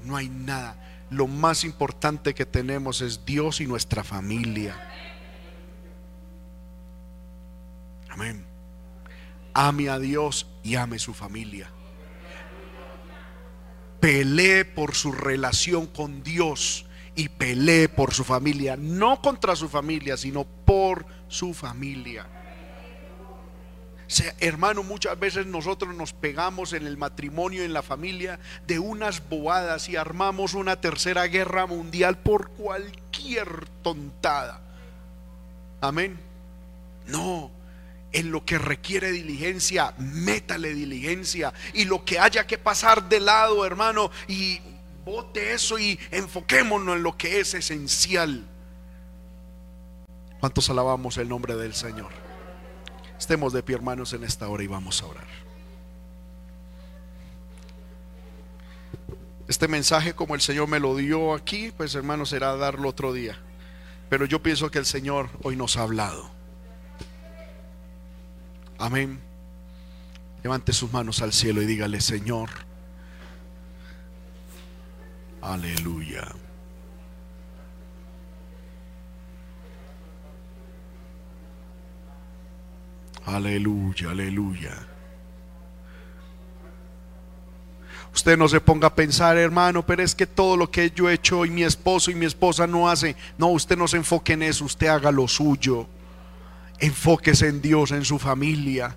[0.05, 0.77] No hay nada.
[1.09, 4.77] Lo más importante que tenemos es Dios y nuestra familia.
[8.11, 8.56] Amén.
[9.59, 11.71] Ame a Dios y ame su familia.
[14.01, 16.85] Pelee por su relación con Dios
[17.15, 22.27] y pelee por su familia, no contra su familia, sino por su familia.
[24.41, 29.89] hermano, muchas veces nosotros nos pegamos en el matrimonio, en la familia, de unas bobadas
[29.89, 34.61] y armamos una tercera guerra mundial por cualquier tontada.
[35.81, 36.21] Amén.
[37.07, 37.51] No,
[38.17, 41.53] en lo que requiere diligencia, métale diligencia.
[41.75, 44.59] Y lo que haya que pasar de lado, hermano, y
[45.05, 48.43] bote eso y enfoquémonos en lo que es esencial.
[50.41, 52.11] ¿Cuántos alabamos el nombre del Señor?
[53.19, 55.27] Estemos de pie, hermanos, en esta hora y vamos a orar.
[59.47, 63.37] Este mensaje, como el Señor me lo dio aquí, pues hermanos, será darlo otro día.
[64.09, 66.36] Pero yo pienso que el Señor hoy nos ha hablado.
[68.79, 69.21] Amén.
[70.43, 72.51] Levante sus manos al cielo y dígale, Señor,
[75.41, 76.27] aleluya.
[83.25, 84.87] Aleluya, aleluya.
[88.15, 91.15] Usted no se ponga a pensar, hermano, pero es que todo lo que yo he
[91.15, 93.17] hecho y mi esposo y mi esposa no hace.
[93.37, 95.89] No, usted no se enfoque en eso, usted haga lo suyo.
[96.79, 98.97] Enfóquese en Dios, en su familia.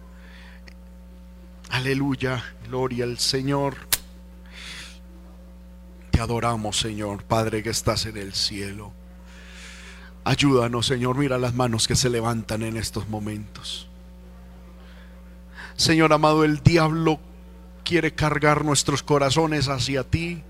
[1.69, 3.75] Aleluya, gloria al Señor.
[6.11, 8.91] Te adoramos, Señor, Padre que estás en el cielo.
[10.25, 11.17] Ayúdanos, Señor.
[11.17, 13.87] Mira las manos que se levantan en estos momentos.
[15.77, 17.19] Señor amado, el diablo
[17.85, 20.43] quiere cargar nuestros corazones hacia ti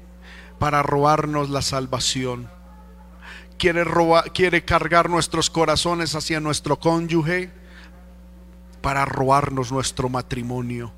[0.57, 2.49] para robarnos la salvación
[3.59, 3.85] quiere,
[4.33, 7.51] quiere cargar nuestros corazones hacia nuestro cónyuge
[8.81, 10.91] para robarnos nuestro matrimonio.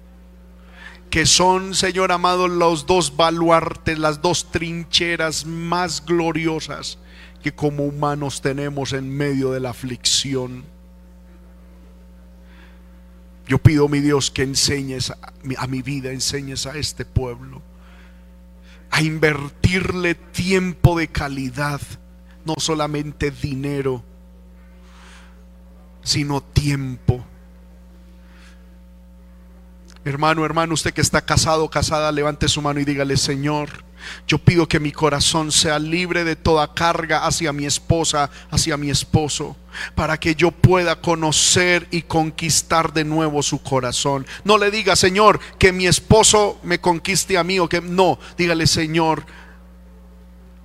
[1.10, 6.98] Que son, Señor amado, los dos baluartes, las dos trincheras más gloriosas
[7.44, 10.64] que como humanos tenemos en medio de la aflicción.
[13.48, 17.62] Yo pido, mi Dios, que enseñes a mi vida, enseñes a este pueblo
[18.92, 21.82] a invertirle tiempo de calidad
[22.46, 24.04] no solamente dinero,
[26.04, 27.24] sino tiempo.
[30.04, 33.70] Hermano, hermano, usted que está casado, casada, levante su mano y dígale, Señor,
[34.28, 38.90] yo pido que mi corazón sea libre de toda carga hacia mi esposa, hacia mi
[38.90, 39.56] esposo,
[39.94, 44.26] para que yo pueda conocer y conquistar de nuevo su corazón.
[44.44, 48.66] No le diga, Señor, que mi esposo me conquiste a mí o que no, dígale,
[48.66, 49.24] Señor,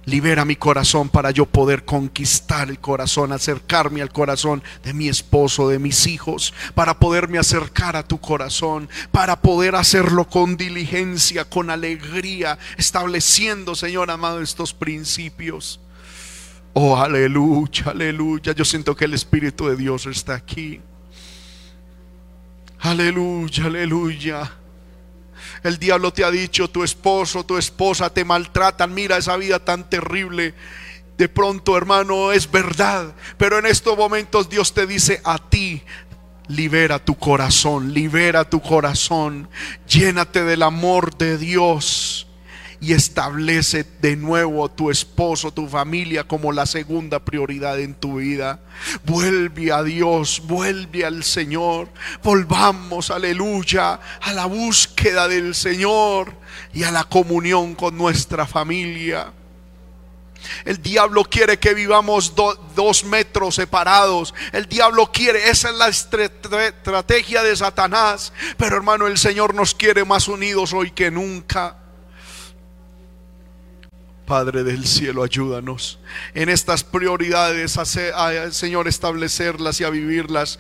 [0.06, 5.68] Libera mi corazón para yo poder conquistar el corazón, acercarme al corazón de mi esposo,
[5.68, 11.70] de mis hijos, para poderme acercar a tu corazón, para poder hacerlo con diligencia, con
[11.70, 15.80] alegría, estableciendo, Señor amado, estos principios.
[16.72, 18.52] Oh, aleluya, aleluya.
[18.52, 20.80] Yo siento que el Espíritu de Dios está aquí.
[22.78, 24.52] Aleluya, aleluya.
[25.62, 29.88] El diablo te ha dicho, tu esposo, tu esposa te maltratan, mira esa vida tan
[29.88, 30.54] terrible.
[31.16, 35.82] De pronto, hermano, es verdad, pero en estos momentos Dios te dice a ti,
[36.48, 39.48] libera tu corazón, libera tu corazón,
[39.88, 42.25] llénate del amor de Dios
[42.80, 48.60] y establece de nuevo tu esposo, tu familia como la segunda prioridad en tu vida.
[49.04, 51.88] Vuelve a Dios, vuelve al Señor.
[52.22, 56.34] Volvamos, aleluya, a la búsqueda del Señor
[56.74, 59.32] y a la comunión con nuestra familia.
[60.64, 62.34] El diablo quiere que vivamos
[62.74, 64.34] dos metros separados.
[64.52, 68.32] El diablo quiere, esa es la estrategia de Satanás.
[68.56, 71.76] Pero hermano, el Señor nos quiere más unidos hoy que nunca.
[74.26, 76.00] Padre del cielo, ayúdanos
[76.34, 80.58] en estas prioridades, a, Señor, establecerlas y a vivirlas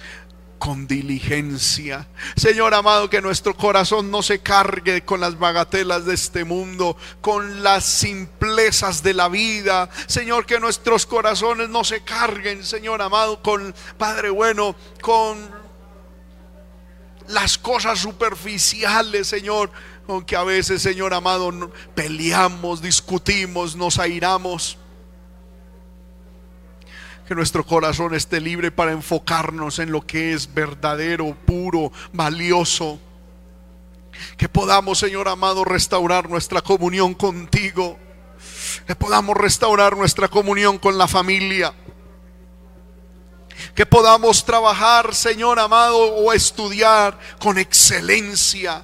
[0.58, 2.06] con diligencia.
[2.36, 7.62] Señor amado, que nuestro corazón no se cargue con las bagatelas de este mundo, con
[7.64, 9.90] las simplezas de la vida.
[10.06, 15.65] Señor, que nuestros corazones no se carguen, Señor amado, con Padre bueno, con
[17.28, 19.70] las cosas superficiales, Señor,
[20.08, 24.78] aunque a veces, Señor amado, peleamos, discutimos, nos airamos.
[27.26, 33.00] Que nuestro corazón esté libre para enfocarnos en lo que es verdadero, puro, valioso.
[34.36, 37.98] Que podamos, Señor amado, restaurar nuestra comunión contigo.
[38.86, 41.74] Que podamos restaurar nuestra comunión con la familia.
[43.74, 48.82] Que podamos trabajar, Señor amado, o estudiar con excelencia.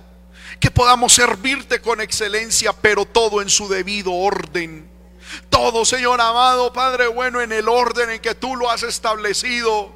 [0.61, 4.91] Que podamos servirte con excelencia, pero todo en su debido orden.
[5.49, 9.93] Todo, Señor amado, Padre bueno, en el orden en que tú lo has establecido.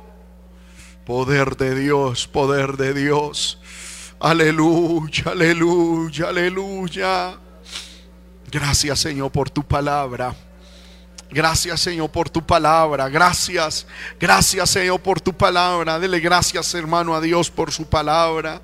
[1.05, 3.61] Poder de Dios, poder de Dios.
[4.19, 7.39] Aleluya, aleluya, aleluya.
[8.51, 10.35] Gracias, Señor, por tu palabra.
[11.31, 13.09] Gracias Señor por tu palabra.
[13.09, 13.87] Gracias.
[14.19, 15.99] Gracias Señor por tu palabra.
[15.99, 18.61] Dele gracias hermano a Dios por su palabra.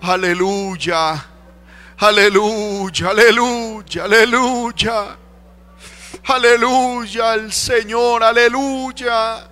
[0.00, 1.26] Aleluya.
[1.98, 3.10] Aleluya.
[3.10, 4.04] Aleluya.
[4.04, 5.18] Aleluya.
[6.24, 8.24] Aleluya al Señor.
[8.24, 9.48] Aleluya.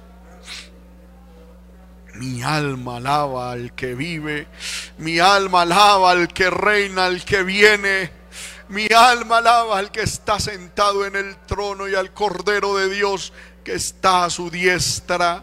[2.15, 4.49] Mi alma alaba al que vive.
[4.99, 8.20] Mi alma alaba al que reina, al que viene.
[8.71, 13.33] Mi alma alaba al que está sentado en el trono y al Cordero de Dios
[13.65, 15.43] que está a su diestra.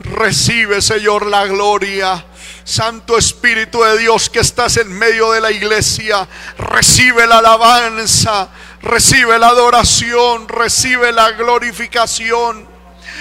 [0.00, 2.24] Recibe, Señor, la gloria.
[2.64, 8.48] Santo Espíritu de Dios que estás en medio de la iglesia, recibe la alabanza,
[8.80, 12.66] recibe la adoración, recibe la glorificación.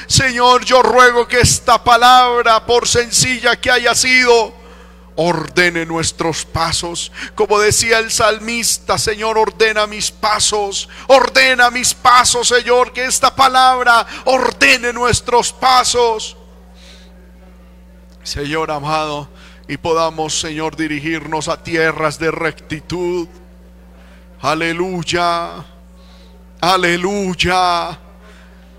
[0.08, 4.63] Señor, yo ruego que esta palabra, por sencilla que haya sido,
[5.16, 7.12] ordene nuestros pasos.
[7.36, 14.06] Como decía el salmista, Señor, ordena mis pasos, ordena mis pasos, Señor, que esta palabra
[14.26, 16.38] ordene nuestros pasos.
[18.24, 19.30] Señor amado,
[19.68, 23.28] y podamos, Señor, dirigirnos a tierras de rectitud.
[24.42, 25.66] Aleluya,
[26.62, 28.00] aleluya.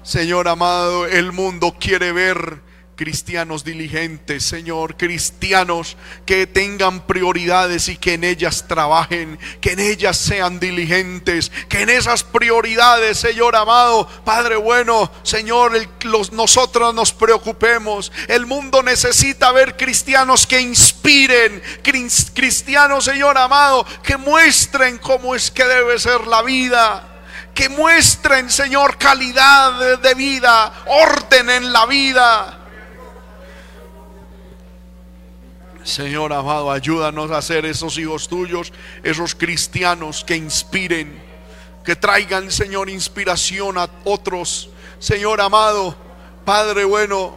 [0.03, 2.64] Señor amado, el mundo quiere ver
[2.97, 10.17] cristianos diligentes, Señor, cristianos que tengan prioridades y que en ellas trabajen, que en ellas
[10.17, 15.73] sean diligentes, que en esas prioridades, Señor amado, Padre bueno, Señor,
[16.03, 18.13] los, nosotros nos preocupemos.
[18.29, 21.63] El mundo necesita ver cristianos que inspiren,
[22.35, 27.11] cristianos, Señor amado, que muestren cómo es que debe ser la vida
[27.55, 32.64] que muestren, Señor, calidad de vida, orden en la vida.
[35.85, 38.73] Señor amado, ayúdanos a ser esos hijos tuyos,
[39.03, 41.23] esos cristianos que inspiren,
[41.85, 44.71] que traigan, Señor, inspiración a otros.
[44.99, 45.95] Señor amado,
[46.47, 47.37] Padre bueno,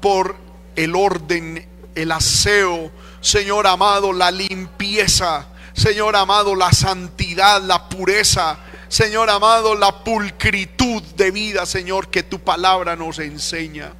[0.00, 0.36] por
[0.76, 9.28] el orden, el aseo, Señor amado, la limpieza, Señor amado, la santidad, la pureza, Señor
[9.28, 13.92] amado, la pulcritud de vida, Señor, que tu palabra nos enseña.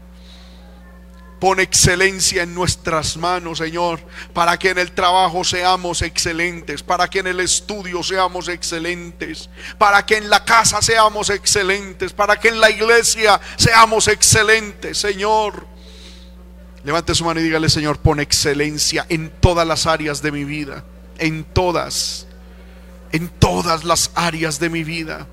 [1.40, 3.98] Pon excelencia en nuestras manos, Señor,
[4.34, 10.04] para que en el trabajo seamos excelentes, para que en el estudio seamos excelentes, para
[10.04, 15.66] que en la casa seamos excelentes, para que en la iglesia seamos excelentes, Señor.
[16.84, 20.84] Levante su mano y dígale, Señor, pon excelencia en todas las áreas de mi vida,
[21.16, 22.26] en todas,
[23.12, 25.26] en todas las áreas de mi vida.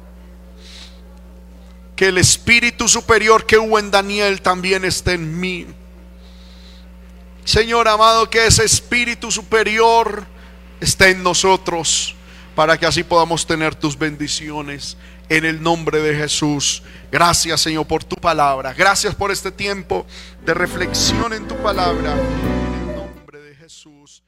[1.97, 5.68] Que el espíritu superior que hubo en Daniel también esté en mí
[7.48, 10.26] Señor amado, que ese espíritu superior
[10.82, 12.14] esté en nosotros
[12.54, 14.98] para que así podamos tener tus bendiciones
[15.30, 16.84] en el nombre de Jesús.
[17.10, 18.74] Gracias, Señor, por tu palabra.
[18.74, 20.06] Gracias por este tiempo
[20.45, 22.16] de reflexión en tu palabra.
[22.16, 24.24] En el nombre de Jesús,